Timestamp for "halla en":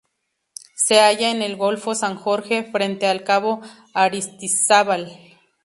0.99-1.43